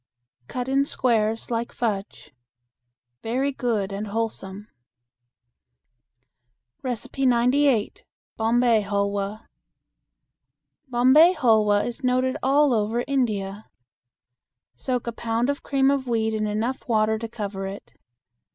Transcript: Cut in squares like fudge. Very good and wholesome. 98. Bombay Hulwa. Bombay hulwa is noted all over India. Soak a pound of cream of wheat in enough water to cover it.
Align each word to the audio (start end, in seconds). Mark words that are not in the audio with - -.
Cut 0.47 0.67
in 0.67 0.83
squares 0.85 1.51
like 1.51 1.71
fudge. 1.71 2.31
Very 3.21 3.51
good 3.51 3.93
and 3.93 4.07
wholesome. 4.07 4.67
98. 6.83 8.03
Bombay 8.35 8.81
Hulwa. 8.81 9.47
Bombay 10.87 11.35
hulwa 11.35 11.85
is 11.85 12.03
noted 12.03 12.35
all 12.41 12.73
over 12.73 13.03
India. 13.07 13.69
Soak 14.75 15.05
a 15.05 15.11
pound 15.11 15.51
of 15.51 15.61
cream 15.61 15.91
of 15.91 16.07
wheat 16.07 16.33
in 16.33 16.47
enough 16.47 16.87
water 16.87 17.19
to 17.19 17.27
cover 17.27 17.67
it. 17.67 17.93